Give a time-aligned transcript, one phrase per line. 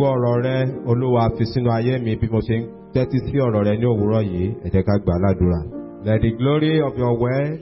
[0.00, 0.58] ògo ọ̀rọ̀ rẹ
[0.90, 2.62] olúwa fi sínú ayé mi bí mo ṣe ń
[2.92, 4.46] tẹ́tí sí ọ̀rọ̀ rẹ ní òwúrọ̀ yìí
[4.86, 5.60] ká gbà ládùúrà.
[6.06, 7.58] Let the glory of your word,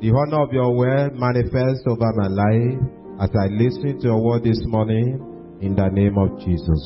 [0.00, 2.78] the honor of your word manifest over my life
[3.24, 5.08] as I listen to your word this morning
[5.60, 6.82] in the name of Jesus.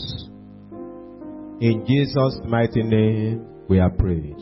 [1.68, 3.36] In Jesus' mighty name
[3.68, 4.40] we are prayed.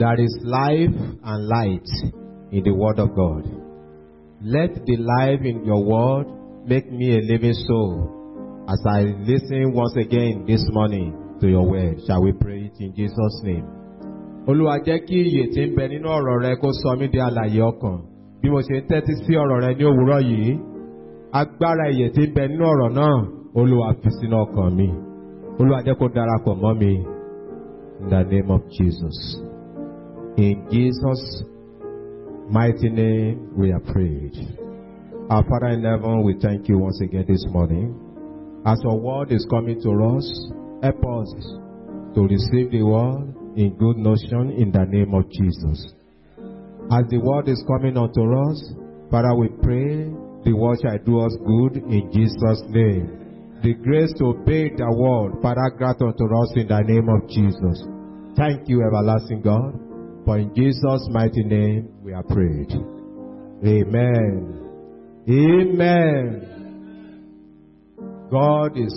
[0.00, 0.96] There is life
[1.30, 1.88] and light
[2.52, 3.44] in the word of God.
[4.42, 6.26] Let the life in your word
[6.66, 8.17] make me a living soul
[8.68, 12.00] as I listen once again this morning to your word.
[12.06, 13.64] Shall we pray it in Jesus' name?
[14.48, 17.62] Olúwa jẹ́ kí iyè tí ń bẹ nínú ọ̀rọ̀ rẹ kó sọ mí di alààyè
[17.70, 17.96] ọkàn.
[18.42, 20.52] Bí mo ṣe ń tẹ́tí sí ọ̀rọ̀ rẹ ní òwúrọ̀ yìí,
[21.40, 23.16] agbára iyè tí ń bẹ nínú ọ̀rọ̀ náà,
[23.58, 24.88] Olúwa fi sínú ọkàn mi.
[25.58, 26.92] Olúwa jẹ́ kó darapọ̀ mọ́ mi.
[28.00, 29.16] In the name of Jesus.
[30.36, 31.44] In Jesus'
[32.50, 34.34] mighty name we are prayed.
[35.30, 37.92] Our Father in heaven, we thank you once again this morning.
[38.66, 40.26] As your word is coming to us,
[40.82, 41.30] help us
[42.14, 45.94] to receive the word in good notion in the name of Jesus.
[46.90, 48.74] As the word is coming unto us,
[49.10, 50.10] Father, we pray
[50.44, 53.60] the word shall do us good in Jesus' name.
[53.62, 57.84] The grace to obey the word, Father, grant unto us in the name of Jesus.
[58.36, 59.74] Thank you, everlasting God,
[60.24, 62.70] for in Jesus' mighty name we are prayed.
[63.66, 64.68] Amen.
[65.28, 66.57] Amen.
[68.30, 68.92] God is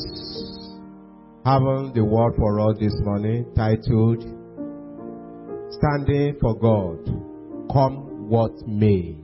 [1.46, 4.20] having the word for us this morning titled
[5.72, 7.06] Standing for God,
[7.72, 9.16] come what may.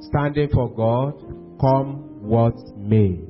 [0.00, 1.20] Standing for God,
[1.60, 3.20] come what may.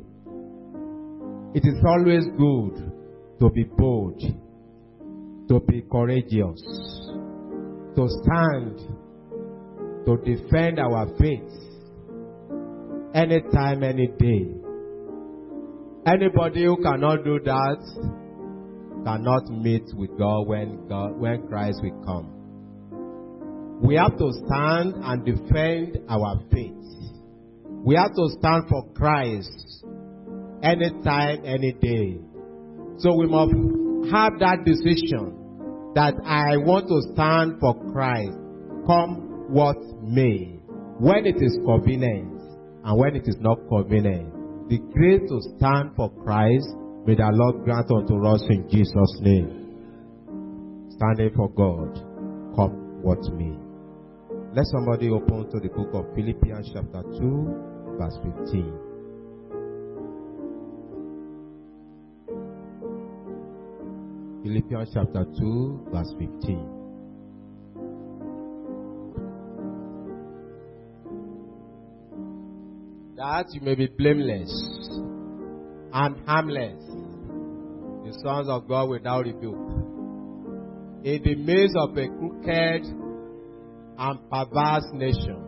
[1.54, 2.92] It is always good
[3.40, 4.20] to be bold,
[5.48, 6.62] to be courageous,
[7.96, 8.78] to stand,
[10.06, 11.63] to defend our faith
[13.14, 14.48] anytime, any day.
[16.06, 17.78] Anybody who cannot do that
[19.04, 23.80] cannot meet with God when God, when Christ will come.
[23.82, 26.72] We have to stand and defend our faith.
[27.84, 29.84] We have to stand for Christ
[30.62, 32.18] anytime, any day.
[32.98, 33.52] So we must
[34.12, 38.36] have that decision that I want to stand for Christ,
[38.86, 40.58] come what may,
[40.98, 42.33] when it is convenient
[42.84, 44.68] and when it is not convenient.
[44.68, 46.68] The grace to stand for Christ,
[47.06, 50.88] may the Lord grant unto us in Jesus' name.
[50.90, 51.94] Standing for God,
[52.56, 53.56] come what may.
[54.54, 58.72] Let somebody open to the book of Philippians chapter 2, verse 15.
[64.44, 66.73] Philippians chapter 2, verse 15.
[73.24, 74.52] That you may be blameless
[75.94, 76.76] and harmless,
[78.04, 79.54] the sons of God without rebuke,
[81.04, 82.84] in the midst of a crooked
[83.96, 85.40] and perverse nation.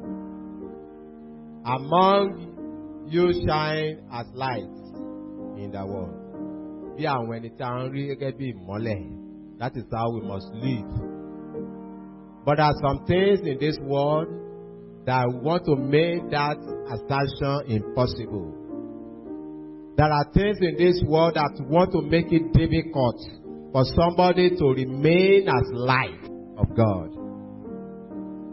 [1.66, 4.80] Among you shine as lights
[5.60, 6.16] in the world.
[6.96, 10.92] Bí àwọn ẹni tí a ń rí gẹ́gẹ́ bí that is how we must live.
[12.46, 14.45] But there are some things in this world
[15.06, 16.58] that want to make that
[16.90, 18.52] assertion impossible.
[19.96, 23.16] There are things in this world that want to make it difficult
[23.72, 26.28] for somebody to remain as light
[26.58, 27.16] of God.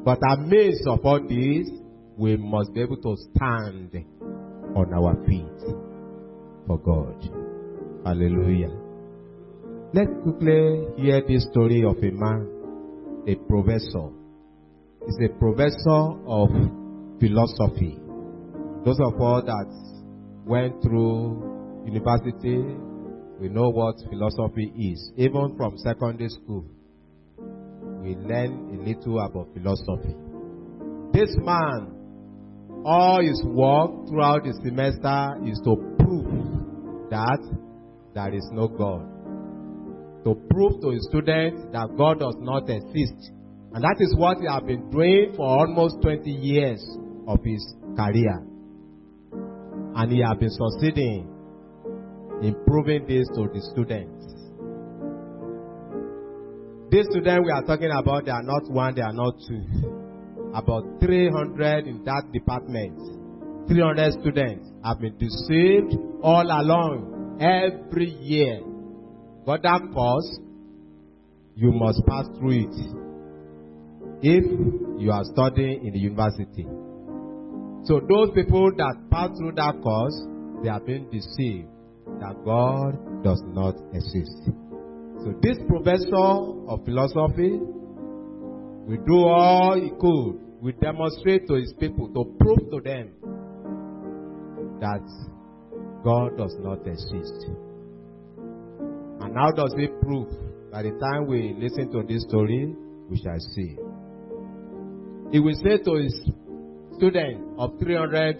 [0.06, 1.69] But amidst of all this,
[2.18, 4.06] we must be able to stand
[4.75, 5.75] on our feet
[6.68, 7.30] for God.
[8.06, 8.72] Hallelujah.
[9.94, 14.22] Let's quickly hear this story of a man, a professor.
[15.05, 16.50] He's a professor of
[17.20, 18.00] philosophy.
[18.85, 19.67] Those of us that
[20.46, 22.64] went through university,
[23.40, 25.11] we know what philosophy is.
[25.17, 26.66] Even from secondary school,
[28.02, 30.16] we learn a little about philosophy.
[31.14, 37.40] This man, all his work throughout the semester is to prove that
[38.14, 39.05] there is no God.
[40.23, 43.32] To prove to his students that God does not exist.
[43.73, 46.79] And that is what he has been doing for almost 20 years
[47.28, 47.66] of his
[47.97, 48.46] career.
[49.96, 51.28] And he has been succeeding
[52.43, 54.22] in proving this to the students.
[56.91, 59.66] These students we are talking about, they are not one, they are not two.
[60.53, 62.93] About 300 in that department.
[63.67, 68.61] 300 students have been deceived all along every year.
[69.47, 70.40] But that course,
[71.55, 73.03] you must pass through it
[74.23, 74.46] if
[74.99, 76.66] you are studying in the university.
[77.84, 80.16] So those people that pass through that course,
[80.64, 81.67] they have been deceived
[82.22, 84.47] that God does not exist.
[85.23, 87.59] So this professor of philosophy
[88.87, 93.11] will do all he could, will demonstrate to his people to prove to them
[94.79, 95.03] that
[96.02, 97.47] God does not exist.
[99.19, 100.29] And how does he prove?
[100.72, 102.73] By the time we listen to this story,
[103.09, 103.78] we shall see.
[105.34, 106.14] He will say to his
[106.96, 108.40] student of 300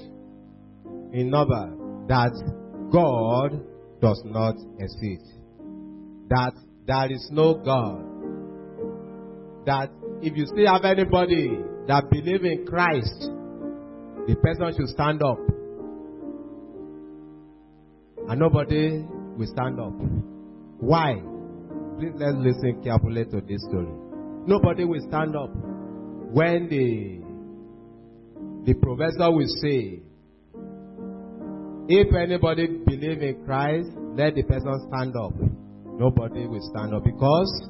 [1.12, 1.74] in number
[2.07, 2.31] that
[2.92, 3.60] God
[4.00, 5.25] does not exist.
[6.30, 6.54] That
[6.86, 8.06] there is no God.
[9.66, 9.90] That
[10.22, 11.57] if you still have anybody
[11.88, 13.28] that believe in Christ,
[14.28, 15.39] the person should stand up.
[18.30, 19.04] And nobody
[19.36, 19.94] will stand up.
[20.78, 21.16] Why?
[21.98, 23.92] Please let's listen carefully to this story.
[24.46, 25.50] Nobody will stand up
[26.33, 27.21] when the
[28.65, 30.01] the professor will say,
[31.88, 35.33] if anybody believe in Christ, let the person stand up.
[35.85, 37.69] Nobody will stand up because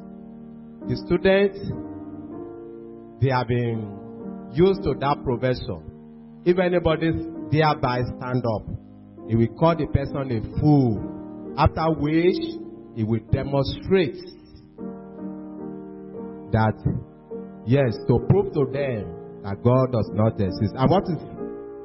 [0.88, 1.60] the students
[3.20, 4.00] they have been
[4.54, 5.82] used to that professor.
[6.46, 7.12] If anybody
[7.52, 8.66] thereby stand up,
[9.28, 11.54] he will call the person a fool.
[11.58, 12.40] After which
[12.96, 14.16] he will demonstrate
[16.52, 16.78] that
[17.66, 20.74] yes, to prove to them that God does not exist.
[20.76, 21.20] And what is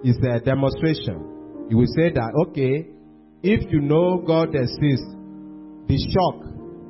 [0.04, 1.66] is a demonstration?
[1.70, 2.86] You will say that okay,
[3.42, 5.10] if you know God exists,
[5.88, 6.44] the shock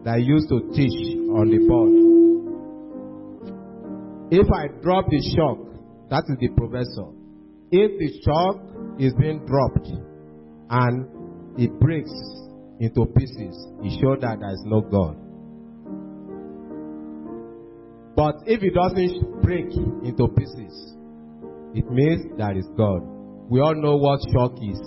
[0.05, 1.93] that I used to teach on the board.
[4.31, 5.59] If I drop the shock,
[6.11, 7.09] that is the professor.
[7.71, 8.57] If the shock
[8.99, 9.89] is being dropped
[10.71, 11.07] and
[11.59, 12.13] it breaks
[12.81, 15.17] into pieces, it shows that there is no God.
[18.19, 19.71] But if it doesn't break
[20.03, 20.75] into pieces,
[21.73, 22.99] it means there is God.
[23.49, 24.81] We all know what shock is.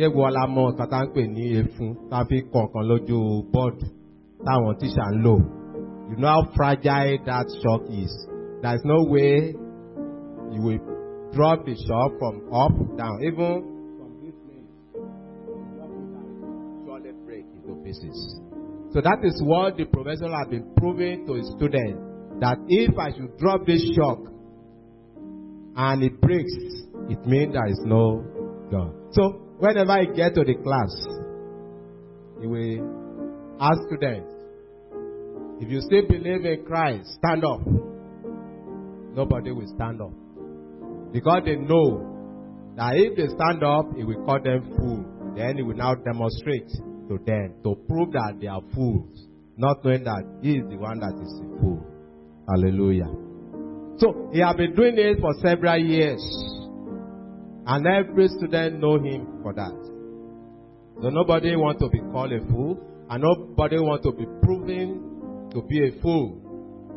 [0.00, 3.18] Ṣé la mọ nǹkan ń pè ní efun tá a fi kọ̀ọ̀kan lójú
[3.52, 3.86] bọ́ọ̀dù
[4.46, 5.36] táwọn tíṣà ń lò?
[6.08, 8.12] You know how fragile that shock is.
[8.62, 9.52] There is no way
[10.54, 10.80] you will
[11.34, 13.16] drop the shock from up down.
[13.28, 13.52] Even
[13.98, 14.72] from this place,
[16.86, 18.18] surely break into pieces.
[18.92, 23.12] So that is what the professor has been proving to his students that if I
[23.12, 24.18] should drop this shock
[25.76, 26.52] and it breaks,
[27.08, 28.24] it means there is no
[28.70, 28.92] God.
[29.12, 30.90] So whenever I get to the class,
[32.40, 34.30] he will ask students,
[35.60, 37.60] if you still believe in Christ, stand up.
[39.14, 40.12] Nobody will stand up.
[41.12, 45.04] Because they know that if they stand up, he will call them fool.
[45.36, 46.68] Then he will now demonstrate
[47.08, 50.98] to them to prove that they are fools, not knowing that he is the one
[50.98, 51.93] that is a fool.
[52.48, 53.10] Hallelujah.
[53.98, 56.20] So he has been doing it for several years.
[57.66, 59.72] And every student know him for that.
[61.00, 62.78] So nobody want to be called a fool.
[63.08, 66.40] And nobody want to be proven to be a fool.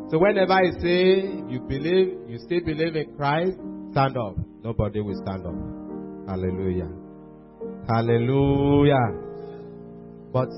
[0.09, 3.57] So whenever I say you believe, you still believe in Christ,
[3.91, 4.35] stand up.
[4.63, 5.55] Nobody will stand up.
[6.29, 6.89] Hallelujah.
[7.87, 9.07] Hallelujah.
[10.31, 10.49] But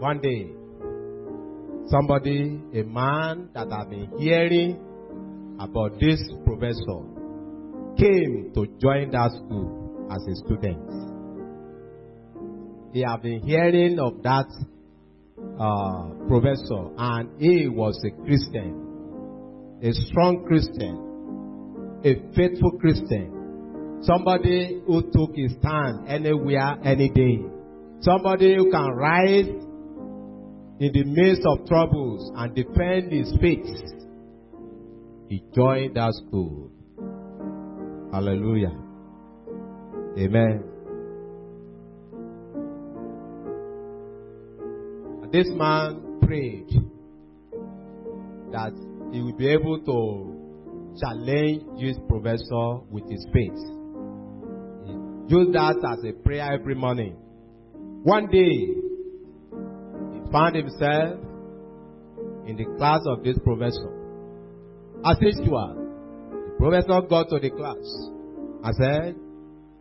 [0.00, 0.52] one day,
[1.88, 4.78] somebody, a man that I've been hearing
[5.58, 7.02] about this professor,
[7.96, 10.82] came to join that school as a student.
[12.92, 14.46] He have been hearing of that
[15.58, 21.02] uh, professor, and he was a Christian, a strong Christian,
[22.04, 27.40] a faithful Christian, somebody who took his stand anywhere, any day,
[28.00, 29.48] somebody who can rise
[30.78, 33.64] in the midst of troubles and defend his faith.
[35.28, 36.70] He joined that school.
[38.12, 38.76] Hallelujah.
[40.18, 40.64] Amen.
[45.32, 46.68] This man prayed
[48.52, 48.72] that
[49.12, 53.58] he will be able to challenge this professor with his faith.
[54.86, 57.16] He used that as a prayer every morning.
[58.02, 58.75] One day,
[60.36, 61.18] found himself
[62.46, 63.90] in the class of this professor.
[65.02, 65.74] As usual,
[66.30, 67.84] the professor got to the class
[68.64, 69.16] and said,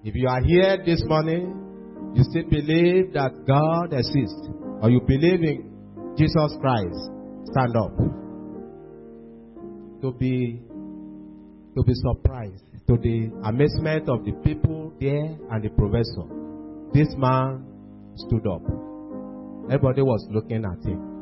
[0.06, 4.48] If you are here this morning, you still believe that God exists,
[4.82, 7.02] or you believe in Jesus Christ,
[7.52, 7.98] stand up.
[10.02, 10.62] To be
[11.76, 16.24] to be surprised, to the amazement of the people there and the professor,
[16.94, 17.66] this man
[18.16, 18.95] stood up.
[19.66, 21.16] Everybody was looking at him.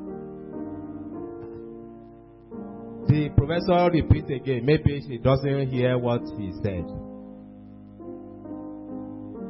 [3.08, 4.66] The professor repeats again.
[4.66, 6.86] Maybe she doesn't hear what he said.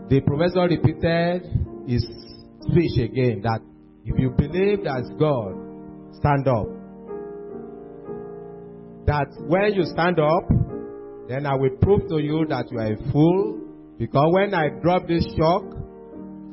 [0.09, 1.43] The professor repeated
[1.87, 2.03] his
[2.61, 3.61] speech again that
[4.05, 5.55] if you believe that's God,
[6.19, 6.67] stand up.
[9.05, 10.49] That when you stand up,
[11.27, 13.59] then I will prove to you that you are a fool.
[13.97, 15.63] Because when I drop this shock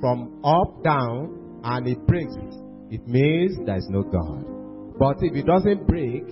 [0.00, 2.34] from up down and it breaks,
[2.90, 4.44] it means there is no God.
[4.98, 6.24] But if it doesn't break,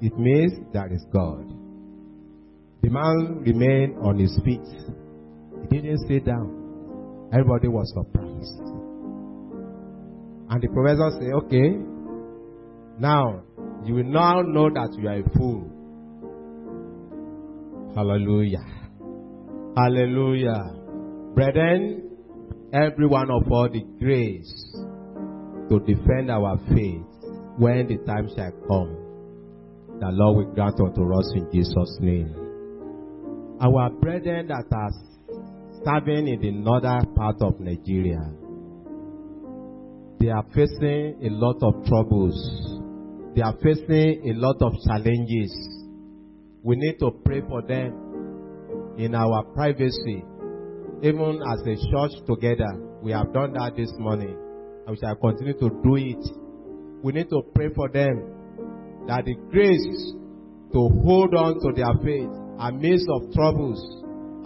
[0.00, 1.46] it means there is God.
[2.82, 4.60] The man remained on his feet.
[5.70, 7.28] He didn't sit down.
[7.32, 8.60] Everybody was surprised.
[10.48, 11.76] And the professor said, Okay,
[12.98, 13.42] now
[13.84, 15.72] you will now know that you are a fool.
[17.94, 18.64] Hallelujah.
[19.76, 20.74] Hallelujah.
[21.34, 22.05] Brethren,
[22.72, 24.76] every one of us the grace
[25.70, 27.02] to defend our faith
[27.58, 28.96] when the time shall come.
[29.98, 32.34] The Lord will grant unto us in Jesus' name.
[33.60, 34.90] Our brethren that are
[35.84, 38.20] serving in the northern part of Nigeria,
[40.20, 42.36] they are facing a lot of troubles.
[43.34, 45.52] They are facing a lot of challenges.
[46.62, 50.24] We need to pray for them in our privacy.
[51.02, 52.72] Even as a church together,
[53.02, 54.36] we have done that this morning
[54.86, 56.24] and we shall continue to do it.
[57.02, 60.14] We need to pray for them that the grace
[60.72, 63.78] to hold on to their faith amidst of troubles,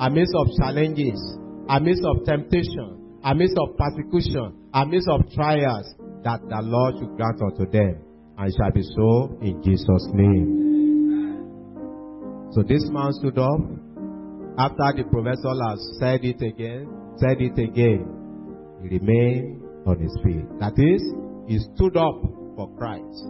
[0.00, 1.21] amidst of challenges,
[1.69, 5.87] amidst of temptation, amidst of persecution, amidst of trials,
[6.25, 8.02] that the Lord should grant unto them,
[8.37, 10.61] and shall be so in Jesus' name.
[12.52, 13.61] So this man stood up
[14.61, 16.85] after the professor has said it again,
[17.17, 18.05] said it again.
[18.83, 20.45] He remained on his feet.
[20.61, 21.00] That is,
[21.49, 22.21] he stood up
[22.57, 23.25] for Christ.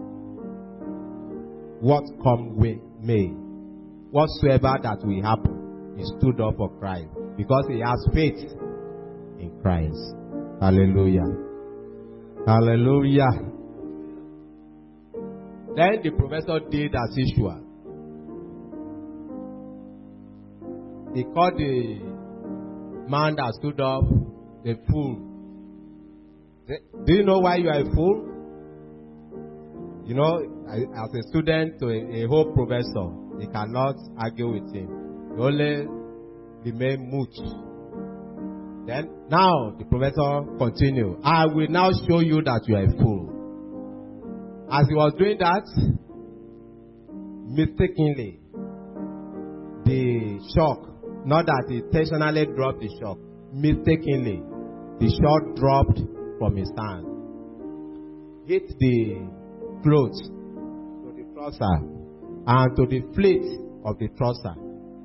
[1.80, 2.58] What come
[3.00, 3.28] may,
[4.10, 8.50] whatsoever that will happen, he stood up for Christ because he has faith
[9.38, 9.96] in Christ.
[10.60, 11.30] Hallelujah.
[12.44, 13.30] Hallelujah.
[15.76, 17.69] Then the professor did as usual.
[21.14, 21.98] He called the
[23.08, 24.04] man that stood up
[24.64, 25.26] a fool.
[27.04, 28.26] Do you know why you are a fool?
[30.04, 30.38] You know,
[30.68, 35.34] as a student to a, whole professor, he cannot argue with him.
[35.34, 35.86] He only
[36.64, 37.38] remain mute.
[38.86, 41.18] Then, now the professor continued.
[41.24, 44.68] I will now show you that you are a fool.
[44.70, 45.66] As he was doing that,
[47.48, 48.40] mistakenly,
[49.84, 50.89] the shock
[51.24, 53.18] not that he intentionally dropped the shock.
[53.52, 54.42] Mistakenly,
[55.00, 56.00] the shot dropped
[56.38, 57.06] from his hand.
[58.46, 59.28] Hit the
[59.82, 61.76] clothes to the trouser
[62.46, 63.44] and to the fleet
[63.84, 64.54] of the trouser.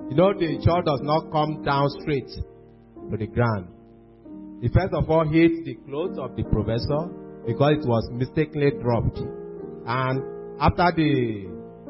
[0.10, 3.68] You know, the shot does not come down straight to the ground.
[4.62, 7.12] He first of all hit the clothes of the professor
[7.46, 9.20] because it was mistakenly dropped.
[9.86, 10.24] And
[10.60, 11.48] after the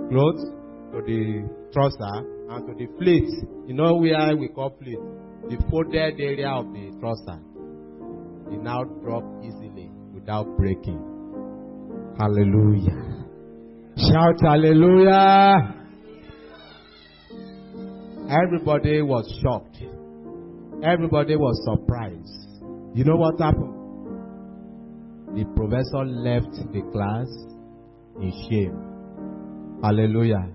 [0.09, 0.43] clothes
[0.91, 3.29] to the trouser, and to the plate.
[3.67, 4.99] You know where we call plate?
[5.49, 7.39] The folded area of the trouser.
[8.51, 10.99] It now drop easily without breaking.
[12.17, 13.25] Hallelujah.
[13.97, 15.73] Shout hallelujah.
[18.29, 19.77] Everybody was shocked.
[20.83, 22.45] Everybody was surprised.
[22.93, 23.73] You know what happened?
[25.35, 27.27] The professor left the class
[28.21, 29.81] in shame.
[29.83, 30.49] Hallelujah.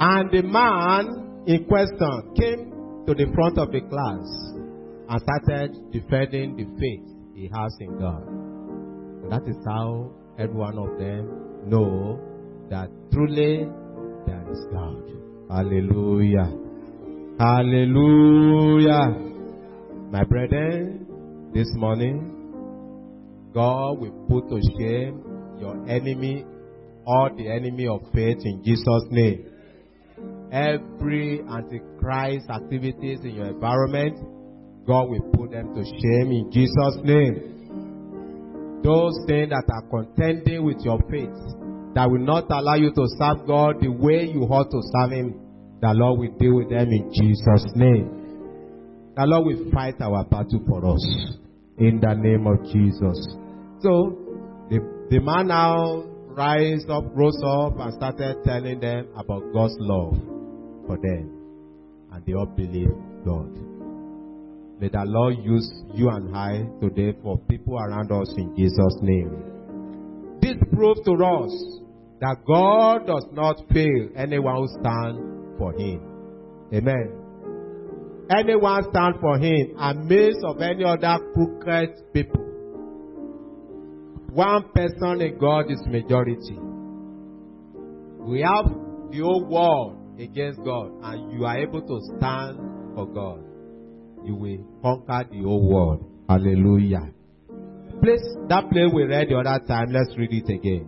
[0.00, 4.26] And the man in question came to the front of the class
[5.08, 7.02] and started defending the faith
[7.34, 8.22] he has in God.
[9.30, 12.20] That is how every one of them know
[12.70, 13.66] that truly
[14.26, 15.02] there is God.
[15.50, 16.52] Hallelujah.
[17.40, 19.08] Hallelujah.
[20.10, 21.06] My brethren,
[21.54, 25.24] this morning, God will put to shame
[25.58, 26.44] your enemy
[27.04, 29.47] or the enemy of faith in Jesus' name
[30.52, 34.16] every antichrist activities in your environment,
[34.86, 38.80] God will put them to shame in Jesus' name.
[38.82, 41.36] Those things that are contending with your faith,
[41.94, 45.34] that will not allow you to serve God the way you ought to serve Him,
[45.80, 49.12] the Lord will deal with them in Jesus' name.
[49.16, 51.04] The Lord will fight our battle for us
[51.76, 53.36] in the name of Jesus.
[53.82, 54.16] So,
[54.70, 60.37] the, the man now rise up, rose up, and started telling them about God's love
[60.88, 61.30] for them.
[62.10, 62.90] And they all believe
[63.24, 63.52] God.
[64.80, 70.38] May the Lord use you and I today for people around us in Jesus' name.
[70.40, 71.52] This proves to us
[72.20, 75.20] that God does not fail anyone who stands
[75.58, 76.00] for Him.
[76.72, 77.12] Amen.
[78.30, 82.44] anyone stand for him amidst of any other crooked people.
[84.30, 86.58] One person in God is majority.
[88.20, 88.66] We have
[89.10, 92.58] the whole world against God, and you are able to stand
[92.94, 93.44] for God.
[94.24, 96.04] You will conquer the whole world.
[96.28, 97.12] Hallelujah.
[98.02, 99.92] Place that place we read the other time.
[99.92, 100.86] Let's read it again.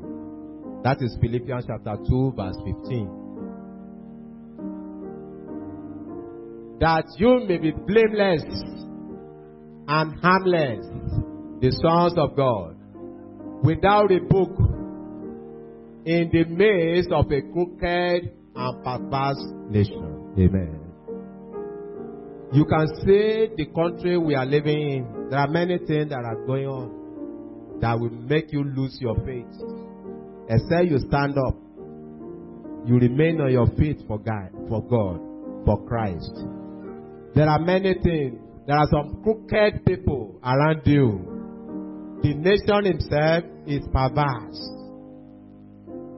[0.82, 3.08] That is Philippians chapter 2, verse 15.
[6.80, 8.42] That you may be blameless
[9.88, 10.86] and harmless,
[11.60, 12.76] the sons of God,
[13.62, 14.58] without rebuke,
[16.06, 20.34] in the midst of a crooked and perverse nation.
[20.38, 20.80] Amen.
[22.52, 25.28] You can see the country we are living in.
[25.30, 29.46] There are many things that are going on that will make you lose your faith.
[30.48, 31.54] Except you stand up,
[32.86, 35.20] you remain on your feet for God, for God,
[35.64, 36.44] for Christ.
[37.34, 38.40] There are many things.
[38.66, 42.18] There are some crooked people around you.
[42.22, 44.70] The nation itself is perverse.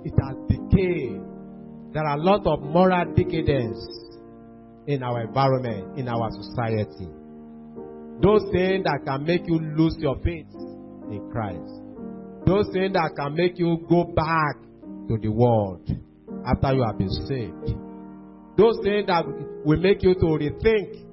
[0.05, 1.32] It has decayed.
[1.93, 3.79] There are a lot of moral decadence
[4.87, 7.09] in our environment, in our society.
[8.23, 11.83] Those things that can make you lose your faith in Christ.
[12.47, 14.57] Those things that can make you go back
[15.09, 15.87] to the world
[16.47, 17.77] after you have been saved.
[18.57, 19.25] Those things that
[19.65, 21.05] will make you to rethink.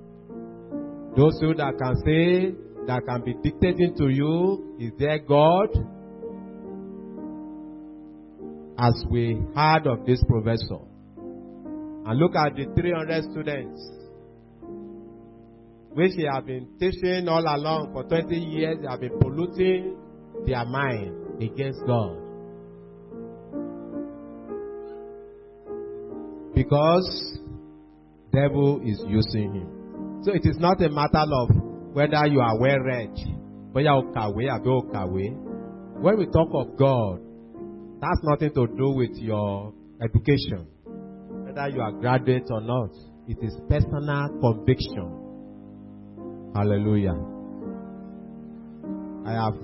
[1.18, 2.56] Those things that can say,
[2.88, 5.70] that can be dictating to you, is there God?
[8.82, 10.80] As we heard of this professor,
[11.18, 13.92] and look at the 300 students
[15.92, 19.98] which he have been teaching all along for 20 years, they have been polluting
[20.46, 22.16] their mind against God.
[26.56, 27.38] Because
[28.32, 30.22] devil is using him.
[30.24, 31.50] So it is not a matter of
[31.92, 33.34] whether you are well read, you
[33.74, 35.22] kawe.
[36.02, 37.29] When we talk of God,
[38.02, 40.68] that's nothing to do with your education,
[41.44, 42.92] whether you are graduate or not.
[43.28, 45.28] It is personal conviction.
[46.56, 47.18] Hallelujah.
[49.26, 49.56] I have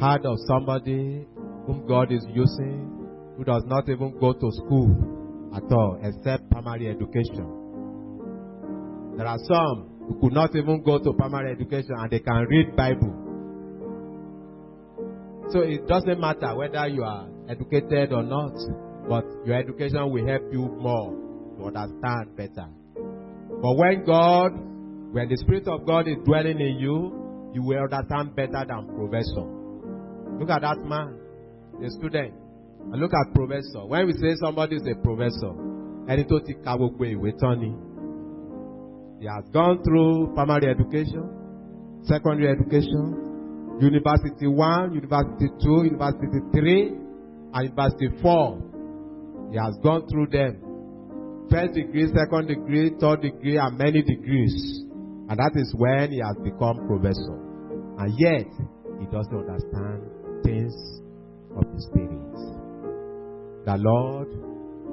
[0.00, 1.26] heard of somebody
[1.66, 2.94] whom God is using
[3.36, 7.48] who does not even go to school at all except primary education.
[9.16, 12.76] There are some who could not even go to primary education and they can read
[12.76, 13.23] Bible.
[15.52, 18.54] So it doesn't matter whether you are educated or not,
[19.08, 21.12] but your education will help you more
[21.58, 22.68] to understand better.
[23.62, 24.52] But when God,
[25.12, 29.46] when the Spirit of God is dwelling in you, you will understand better than professor.
[30.40, 31.18] Look at that man,
[31.80, 32.34] the student.
[32.92, 33.86] And look at professor.
[33.86, 35.54] When we say somebody is a professor,
[36.08, 37.04] ẹni tó ti ka gbogbo.
[39.20, 41.24] He has gone through primary education,
[42.02, 43.23] secondary education,
[43.80, 46.88] university one, university two, university three,
[47.52, 48.62] and university four.
[49.50, 50.60] He has gone through them.
[51.50, 54.82] First degree, second degree, third degree, and many degrees.
[55.28, 57.38] And that is when he has become professor.
[57.98, 58.48] And yet,
[58.98, 60.02] he doesn't understand
[60.42, 60.74] things
[61.56, 62.34] of the Spirit.
[63.66, 64.28] The Lord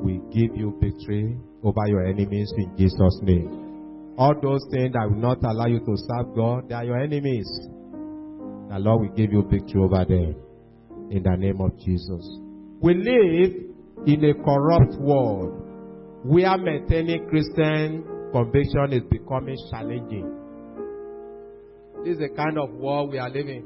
[0.01, 4.15] will give you victory over your enemies in Jesus' name.
[4.17, 7.49] All those things that will not allow you to serve God, they are your enemies.
[8.71, 10.33] The Lord will give you victory over them
[11.11, 12.25] in the name of Jesus.
[12.79, 13.51] We live
[14.07, 15.61] in a corrupt world
[16.23, 20.23] where maintaining Christian conviction is becoming challenging.
[22.05, 23.65] This is the kind of world we are living.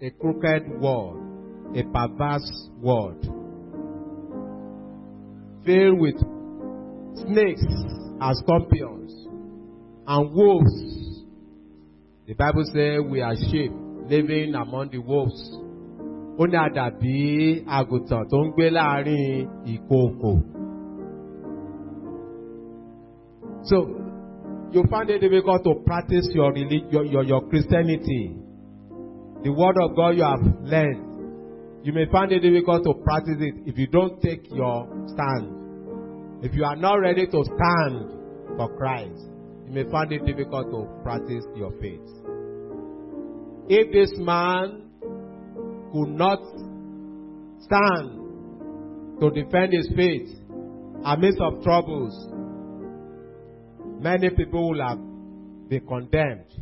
[0.00, 1.18] A crooked world,
[1.74, 3.20] a perverse world,
[5.66, 6.18] filled with
[7.16, 9.26] snakes and scorpions
[10.06, 11.24] and wolves.
[12.28, 13.72] The Bible says we are sheep
[14.08, 15.40] living among the wolves.
[16.38, 17.16] Ó ní àdàbí
[17.78, 20.32] àgùntàn tó ń gbé láàrin ìkookò.
[23.64, 23.76] So,
[24.72, 28.36] you find it difficult to practice your, relig- your, your, your Christianity.
[29.42, 31.82] The word of God you have learned.
[31.84, 36.42] You may find it difficult to practice it if you don't take your stand.
[36.42, 38.10] If you are not ready to stand
[38.56, 39.20] for Christ,
[39.66, 42.23] you may find it difficult to practice your faith.
[43.68, 44.90] If this man
[45.92, 46.40] could not
[47.60, 50.28] stand to defend his faith
[51.04, 52.14] amidst of troubles,
[54.00, 54.98] many people will have
[55.68, 56.52] been condemned.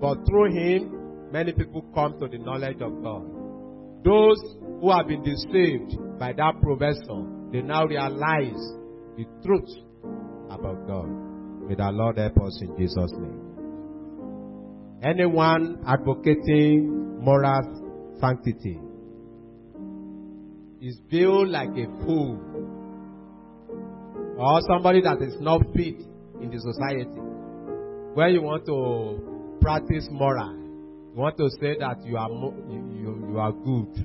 [0.00, 3.22] But through him, many people come to the knowledge of God.
[4.04, 4.40] Those
[4.80, 8.58] who have been deceived by that professor, they now realize
[9.16, 9.70] the truth
[10.50, 11.08] about God.
[11.68, 13.51] May the Lord help us in Jesus' name.
[15.02, 18.78] Anyone advocating moral sanctity
[20.80, 22.38] is viewed like a fool
[24.38, 25.96] or somebody that is not fit
[26.40, 27.20] in the society.
[28.14, 33.28] Where you want to practice moral, you want to say that you are mo- you,
[33.28, 33.96] you, are good.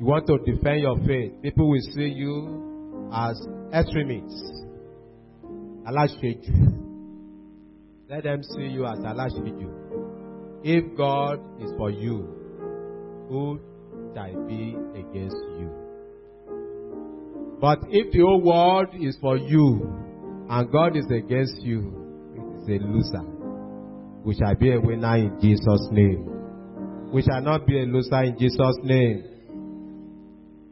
[0.00, 1.40] You want to defend your faith.
[1.40, 3.40] People will see you as
[3.72, 4.64] extremists.
[8.10, 9.68] Let them see you as aláṣejù.
[10.64, 12.24] If God is for you,
[13.28, 13.60] who
[14.14, 15.68] shall be against you?
[17.60, 19.92] But if the whole world is for you
[20.48, 21.92] and God is against you,
[22.34, 23.26] it is a loser.
[24.24, 27.10] We shall be a winner in Jesus' name.
[27.12, 29.24] We shall not be a loser in Jesus' name.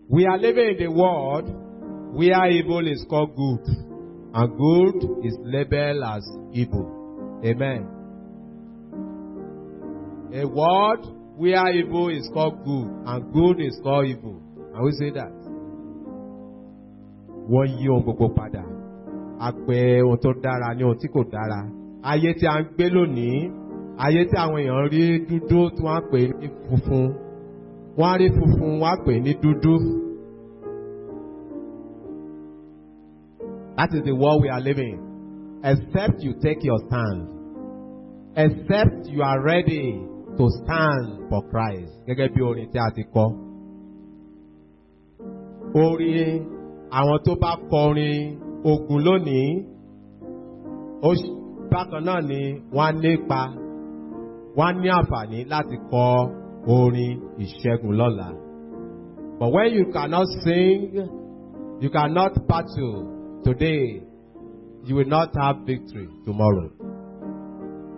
[0.09, 1.51] We are living in the world
[2.14, 3.66] where evil is called good
[4.33, 6.96] and good is labeled as evil.
[7.44, 7.87] Amen.
[10.33, 14.40] A world where evil is called good and good is called evil.
[14.75, 15.33] And we say that.
[17.51, 18.62] Wọ́n yí ohun gbogbo padà.
[19.66, 21.61] Pè ohun tó dára ní ohun tí kò dára.
[22.03, 23.51] Ayé tí a ń gbé lónìí,
[24.05, 27.07] ayé tí àwọn èèyàn rí dúdú tí wọ́n á pè ní funfun.
[27.99, 29.75] Wọ́n á rí funfun, wọ́n á pè ní dúdú.
[33.77, 35.06] That is the world we are living in.
[35.70, 37.20] Except you take your stand.
[38.37, 40.00] Except you are ready
[40.38, 41.92] to stand for Christ.
[42.07, 43.24] Gẹ́gẹ́ bí orin tí a ti kọ.
[45.74, 46.46] Orin
[46.98, 48.38] àwọn tó bá kọrin
[48.70, 49.46] ogun lónìí,
[51.70, 52.40] bákan náà ni
[52.76, 53.40] wọ́n nípa,
[54.57, 56.05] wọ́n ní àǹfààní láti kọ
[56.76, 58.29] orin ìṣẹ́gun lọ́la.
[59.38, 60.76] But when you cannot sing,
[61.83, 62.96] you cannot battle
[63.44, 64.02] today,
[64.87, 66.70] you will not have victory tomorrow.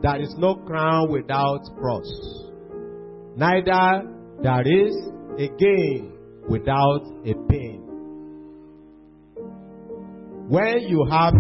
[0.02, 2.08] There is no crown without cross.
[3.36, 4.08] Neither
[4.42, 4.96] there is
[5.38, 6.12] a gain
[6.48, 7.82] without a pain.
[10.48, 11.34] When you have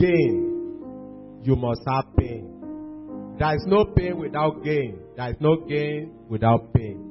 [0.00, 3.36] gain, you must have pain.
[3.38, 4.98] There is no pain without gain.
[5.16, 7.04] There is no gain without pain.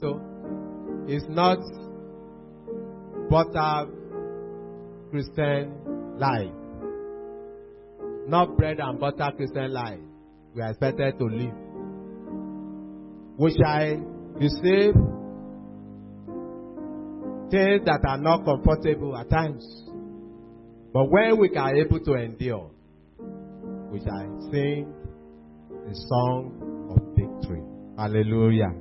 [0.00, 0.20] So,
[1.06, 1.58] it's not
[3.30, 3.86] butter
[5.14, 5.70] Christian
[6.18, 6.50] life.
[8.26, 10.00] Not bread and butter Christian life.
[10.56, 11.54] We are expected to live.
[13.38, 13.94] We shall
[14.34, 14.94] receive
[17.48, 19.64] things that are not comfortable at times.
[20.92, 22.72] But when we are able to endure,
[23.92, 24.92] we shall sing
[25.70, 27.62] the song of victory.
[27.96, 28.72] Hallelujah.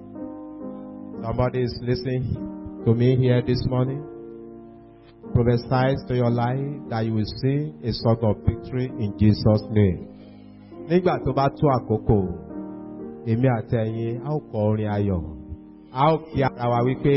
[1.24, 4.13] Somebody is listening to me here this morning.
[5.34, 10.08] Prophesy to your life that you will sing a song of victory in Jesus' name.
[10.90, 12.18] Nígbà tó bá tó àkókò,
[13.26, 15.22] èmi àti ẹ̀yin a ó kọ orin ayọ̀.
[15.94, 17.16] A ó kí ara wa wípé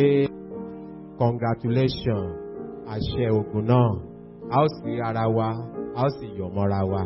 [1.19, 2.23] congratulation
[2.95, 3.89] àṣẹ ògùn náà.
[4.51, 5.49] A ó sì ara wa,
[5.99, 7.03] a ó sì yọ̀ mọ́ra wa.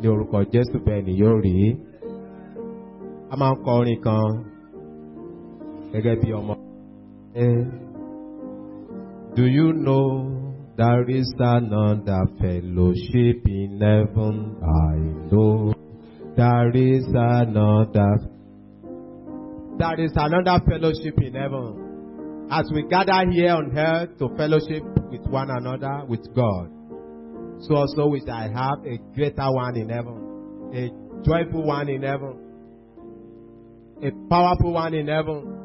[0.00, 1.56] Ní orúkọ Jésù bẹ́ẹ̀ ni yóò rí.
[3.32, 4.24] A máa ń kọ orin kan
[5.92, 6.54] gẹ́gẹ́ bí ọmọ.
[7.34, 7.64] Eh,
[9.36, 10.04] Do you know
[10.76, 14.56] there is another fellowship in heaven?
[14.62, 14.96] I
[15.30, 15.74] know
[16.36, 18.16] there is another.
[19.78, 22.48] There is another fellowship in heaven.
[22.50, 26.70] As we gather here on earth to fellowship with one another, with God,
[27.60, 30.90] so also we shall have a greater one in heaven, a
[31.24, 32.38] joyful one in heaven,
[34.02, 35.58] a powerful one in heaven.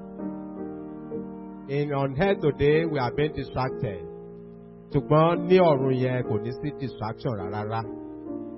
[1.69, 4.06] In on earth today, we are being distracted.
[4.91, 7.81] Ṣùgbọ́n ní ọ̀run yẹn kò ní sí distraction rárá.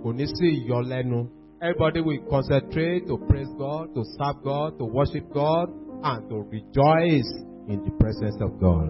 [0.04, 1.20] Kò ní sí ìyọlẹ́nu.
[1.62, 5.68] Everybody will concentrate to praise God, to serve God, to worship God,
[6.04, 7.30] and to rejoice
[7.68, 8.90] in the presence of God.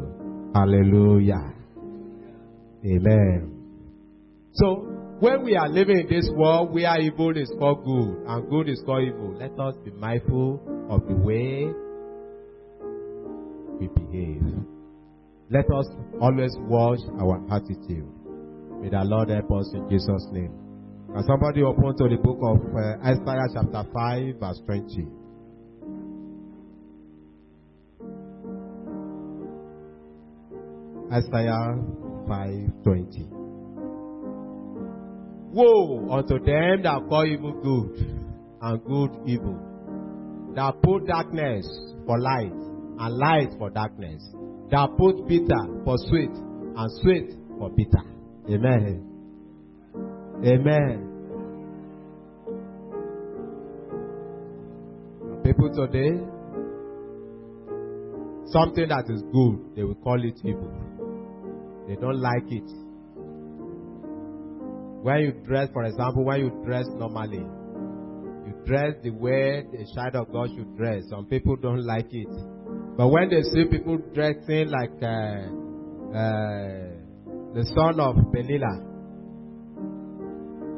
[0.54, 1.54] Hallelujah.
[2.86, 3.40] Amen.
[4.54, 4.68] So,
[5.20, 8.82] when we are living in this world where evil is called good and good is
[8.86, 11.68] called evil, let us be mindful of the way
[13.80, 14.44] we behave.
[15.52, 15.88] Let us
[16.22, 18.06] always watch our attitude.
[18.82, 20.54] May the Lord help us in Jesus' name.
[21.12, 25.08] Can somebody open to the book of uh, Isaiah chapter 5 verse 20?
[31.12, 31.82] Isaiah
[32.30, 33.26] 5:20.
[35.52, 37.98] Woe unto them that call evil good
[38.62, 39.58] and good evil,
[40.54, 41.66] that put darkness
[42.06, 44.22] for light and light for darkness,
[44.72, 48.04] that put bitter for sweet and sweet for bitter.
[48.50, 49.06] Amen.
[50.46, 51.06] Amen.
[55.44, 56.12] People today,
[58.52, 60.72] something that is good, they will call it evil.
[61.88, 62.70] They don't like it.
[65.02, 67.46] When you dress, for example, when you dress normally,
[68.46, 71.04] you dress the way the child of God should dress.
[71.10, 72.28] Some people don't like it.
[73.00, 75.48] But when they see people dressing like uh,
[76.12, 76.92] uh,
[77.54, 78.84] the son of Belial,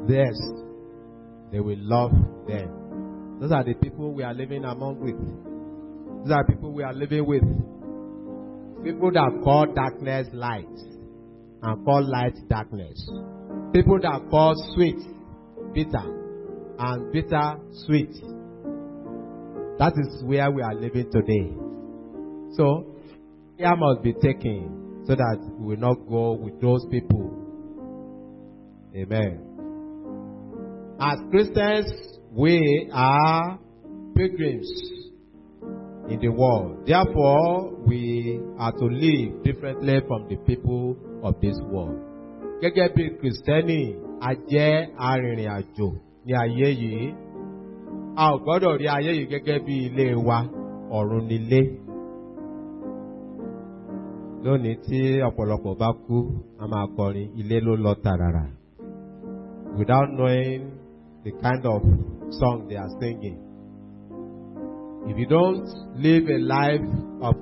[0.08, 0.38] yes,
[1.50, 2.12] they will love
[2.46, 3.38] them.
[3.40, 5.18] Those are the people we are living among with.
[6.22, 7.42] Those are people we are living with.
[8.84, 10.78] People that call darkness light
[11.62, 13.04] and call light darkness.
[13.74, 15.00] People that call sweet
[15.74, 16.06] bitter
[16.78, 18.14] and bitter sweet.
[19.80, 21.52] That is where we are living today.
[22.56, 22.96] So,
[23.58, 27.30] care must be taken so that we will not go with those people.
[28.94, 29.40] Amen.
[31.00, 31.90] As Christians,
[32.30, 33.58] we are
[34.14, 34.68] pilgrims
[36.08, 36.86] in the world.
[36.86, 41.98] Therefore, we are to live differently from the people of this world.
[42.62, 43.78] Gẹ́gẹ́ bí Kìrìsìtẹ́nì,
[44.20, 45.88] a jẹ́ arìnrìn àjò
[46.26, 47.14] ní ayé yìí.
[48.16, 50.38] A ò gbọ́dọ̀ rí ayé yìí gẹ́gẹ́ bí ilé wa,
[50.98, 51.60] ọ̀run nílé.
[54.44, 56.16] Lónìí tí ọ̀pọ̀lọpọ̀ bá kú,
[56.62, 57.92] a máa kọrin ilé ló lọ.
[59.78, 60.62] Without knowing
[61.24, 61.82] the kind of
[62.40, 63.38] song they are singing.
[65.10, 66.88] If you don't live a life
[67.28, 67.36] of,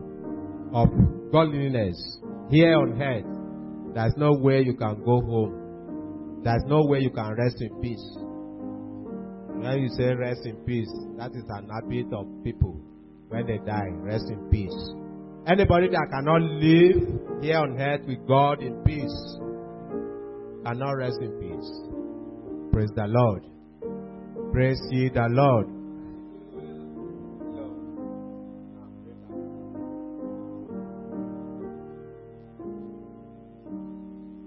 [0.73, 0.89] of
[1.33, 1.99] godliness
[2.51, 3.31] here on earth,
[3.95, 5.53] there's no way you can go home.
[6.45, 8.07] There's no way you can rest in peace.
[9.61, 12.77] When you say rest in peace, that is an habit of people.
[13.29, 15.00] When they die, rest in peace.
[15.51, 19.37] Anybody that cannot live here on earth with God in peace
[20.65, 21.71] cannot rest in peace.
[22.73, 23.43] Praise the Lord.
[24.53, 25.67] Praise ye the Lord.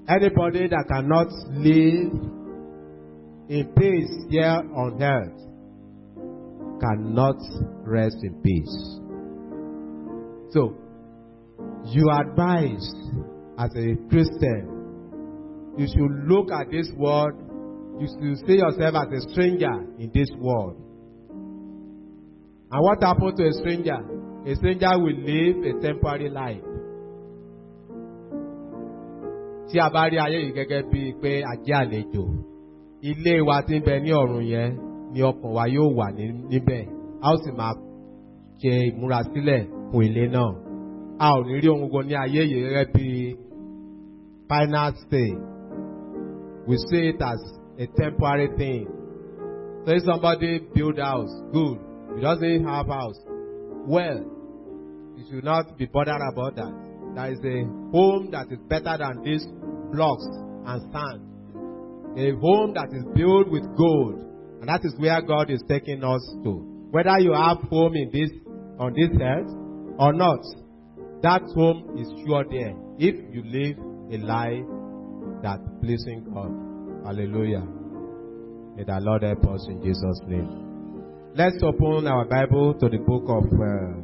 [0.08, 2.14] Anybody that cannot live
[3.50, 5.40] in peace here on earth
[6.80, 7.36] cannot
[7.84, 9.00] rest in peace.
[10.54, 10.78] So,
[11.86, 12.98] you are advised
[13.58, 17.34] as a Christian, you should look at this world,
[18.00, 20.78] you should see yourself as a stranger in this world.
[22.72, 24.00] And what happens to a stranger?
[24.46, 26.64] A stranger will live a temporary life.
[29.74, 32.24] tí a bá rí ayé yìí gẹ́gẹ́ bíi pé a àlejò
[33.10, 34.70] ilé wa tí ń bẹ ní ọ̀run yẹn
[35.14, 36.08] ni ọkàn wa yóò wà
[36.52, 36.84] níbẹ̀
[37.26, 37.74] a ó sì máa
[38.62, 40.50] ṣe ìmúrasílẹ̀ fún ilé náà
[41.20, 43.38] a ò ní rí ohun gbogbo ní ayé yìí gẹ́gẹ́ bíi
[44.50, 45.32] final stay
[46.68, 47.42] we see it as
[47.84, 48.88] a temporary thing
[49.88, 51.78] if somebody build house good
[52.16, 53.20] he doesn't have house
[53.88, 54.22] well
[55.18, 56.74] you should not be bothered about that
[57.16, 57.58] there is a
[57.92, 59.46] home that is better than these
[59.94, 60.26] blocks
[60.66, 61.22] and sand.
[62.18, 64.18] A home that is built with gold.
[64.62, 66.52] And that is where God is taking us to.
[66.92, 68.32] Whether you have home in this,
[68.80, 69.50] on this earth
[70.00, 70.40] or not,
[71.24, 72.76] that home is sure there.
[73.00, 73.78] If you live
[74.12, 74.66] a life
[75.42, 76.52] that pleasing God.
[77.06, 77.66] Hallelujah.
[78.76, 80.50] May the Lord help us in Jesus' name.
[81.36, 83.96] Let's open our Bible to the book of uh,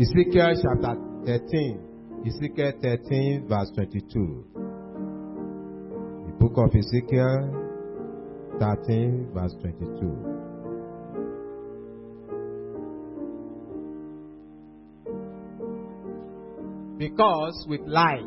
[0.00, 0.94] Ezekiel chapter
[1.26, 1.80] 13.
[2.26, 4.44] Ezekiel 13, verse 22.
[6.26, 7.50] The book of Ezekiel
[8.58, 10.37] 13, verse 22.
[17.18, 18.22] Because with lies.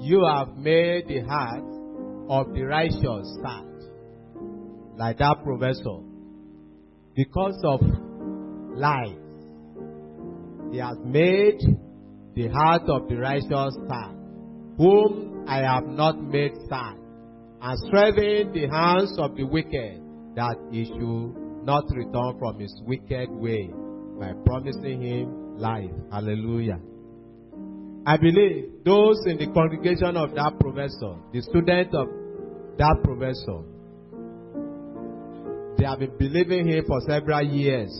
[0.00, 1.62] you have made the heart
[2.28, 3.64] of the righteous sad,
[4.98, 6.00] like that professor.
[7.14, 7.80] Because of
[8.74, 9.14] lies,
[10.72, 11.60] he has made
[12.34, 14.16] the heart of the righteous sad,
[14.76, 16.96] whom I have not made sad,
[17.62, 20.02] and strengthened the hands of the wicked,
[20.34, 23.70] that he should not return from his wicked way,
[24.18, 25.92] by promising him life.
[26.10, 26.80] Hallelujah.
[28.06, 32.08] I believe those in the congregation of that professor, the student of
[32.78, 33.60] that professor,
[35.76, 37.90] they have been believing him for several years.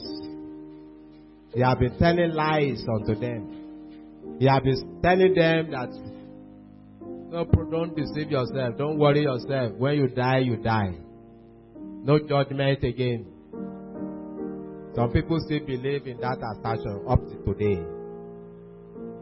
[1.53, 4.37] He have been telling lies unto them.
[4.39, 5.89] He have been telling them that
[7.31, 8.77] no, don't deceive yourself.
[8.77, 9.73] Don't worry yourself.
[9.77, 10.95] When you die, you die.
[11.75, 13.25] No judgment again.
[14.95, 18.00] Some people still believe in that assertion up to today.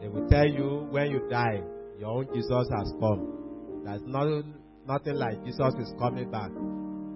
[0.02, 1.62] They will tell you when you die,
[2.00, 3.82] your own Jesus has come.
[3.86, 4.44] There's no,
[4.88, 6.52] nothing like Jesus is coming back.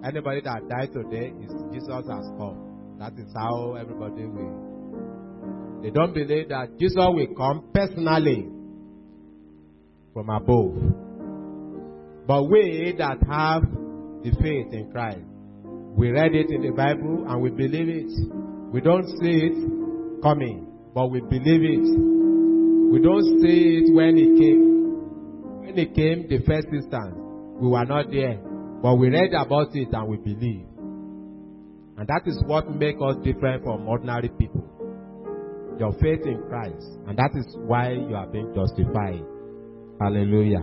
[0.04, 2.96] Anybody that died today is Jesus has come.
[2.98, 5.80] That is how everybody will.
[5.82, 8.48] They don't believe that Jesus will come personally
[10.12, 10.76] from above.
[12.26, 13.62] But we that have
[14.22, 15.20] the faith in Christ,
[15.96, 18.10] we read it in the Bible and we believe it.
[18.72, 22.13] We don't see it coming, but we believe it.
[22.94, 24.62] We don't see it when it came.
[25.66, 27.16] When it came the first instance,
[27.58, 28.38] we were not there,
[28.80, 30.64] but we read about it and we believe.
[31.98, 34.62] And that is what makes us different from ordinary people.
[35.76, 36.86] Your faith in Christ.
[37.08, 39.24] And that is why you are being justified.
[40.00, 40.62] Hallelujah.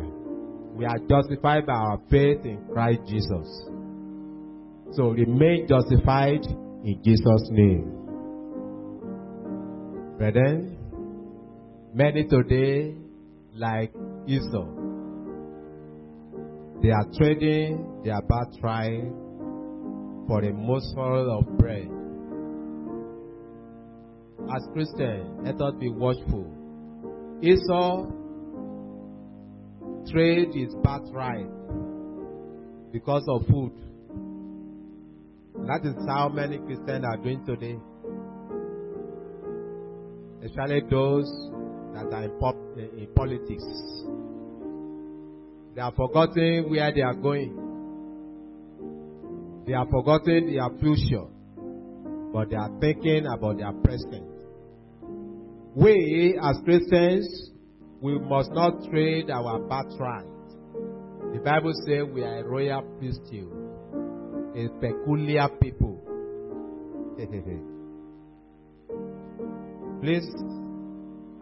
[0.71, 3.65] We are justified by our faith in Christ Jesus.
[4.93, 6.45] So remain justified
[6.85, 7.91] in Jesus' name.
[10.17, 10.77] Brethren,
[11.93, 12.95] many today,
[13.53, 13.91] like
[14.27, 14.65] Esau,
[16.81, 19.11] they are trading their birthright
[20.27, 21.89] for a morsel of bread.
[24.55, 26.47] As Christians, let us be watchful.
[27.41, 28.07] Esau
[30.11, 31.47] trade his birthright
[32.91, 33.73] because of food.
[35.67, 37.77] That is how many Christians are doing today.
[40.43, 41.51] Especially those
[41.93, 43.63] that are in, pop, in politics.
[45.75, 47.57] They are forgotten where they are going.
[49.65, 51.25] They are forgotten their future.
[52.33, 54.25] But they are thinking about their present.
[55.75, 57.51] We, as Christians,
[58.01, 60.25] we must not trade our birthright.
[61.33, 63.51] The Bible says we are a royal priesthood,
[64.55, 65.99] a peculiar people.
[70.01, 70.33] Please,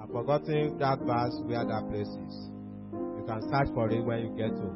[0.10, 2.50] I've forgotten that verse where that place is.
[2.92, 4.72] You can search for it when you get to.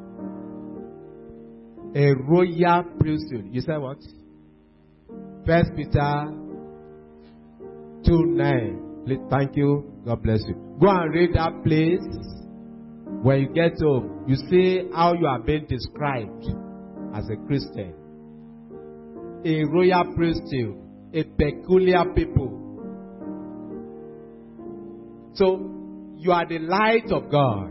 [1.98, 3.48] A royal priesthood.
[3.50, 3.98] You say what?
[5.44, 6.30] First Peter
[8.06, 9.02] 2 9.
[9.06, 9.92] Please, thank you.
[10.06, 10.54] God bless you.
[10.80, 12.06] Go and read that place.
[13.22, 16.46] When you get home, you see how you are being described
[17.14, 17.92] as a Christian.
[19.44, 20.76] A royal priesthood,
[21.12, 22.63] a peculiar people.
[25.34, 25.70] So,
[26.16, 27.70] you are the light of God.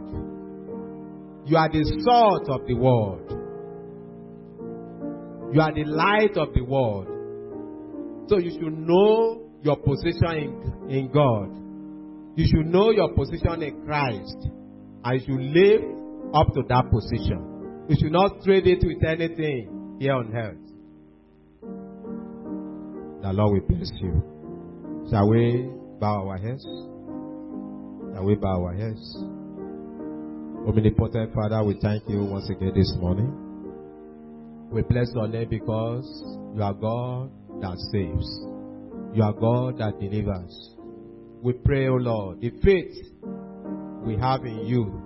[1.45, 3.31] You are the salt of the world.
[5.53, 7.07] You are the light of the world.
[8.27, 10.37] So you should know your position
[10.87, 11.49] in, in God.
[12.37, 14.47] You should know your position in Christ.
[15.03, 15.81] And you should live
[16.33, 17.85] up to that position.
[17.89, 20.57] You should not trade it with anything here on earth.
[23.21, 24.23] The Lord will bless you.
[25.09, 26.65] Shall we bow our heads?
[28.13, 29.17] Shall we bow our heads?
[30.67, 33.33] Omnipotent Father, we thank you once again this morning.
[34.71, 36.05] We bless your name because
[36.55, 38.27] you are God that saves.
[39.15, 40.75] You are God that delivers.
[41.41, 42.93] We pray, O Lord, the faith
[44.05, 45.01] we have in you.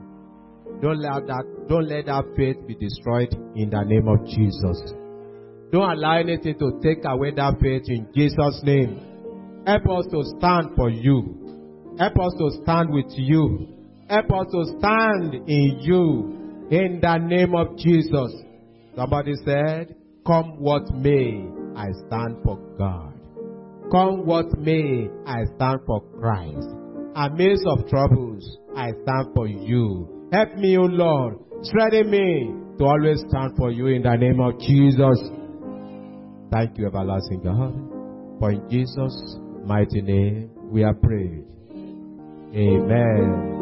[0.81, 4.93] Don't let that don't let that faith be destroyed in the name of Jesus.
[5.71, 9.63] Don't allow anything to take away that faith in Jesus' name.
[9.65, 11.46] Help us to stand for you.
[11.97, 13.67] Help us to stand with you.
[14.07, 16.67] Help us to stand in you.
[16.69, 18.33] In the name of Jesus.
[18.95, 23.13] Somebody said, Come what may, I stand for God.
[23.91, 26.67] Come what may, I stand for Christ.
[27.15, 30.29] Amidst of troubles, I stand for you.
[30.31, 31.39] Help me, O Lord.
[31.63, 35.17] Strengthen me to always stand for you in the name of Jesus.
[36.51, 37.73] Thank you, everlasting God.
[38.39, 41.45] For in Jesus' mighty name we are prayed.
[42.57, 43.56] Amen.